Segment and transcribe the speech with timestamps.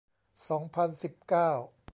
[0.49, 1.51] สองพันสิบเก้า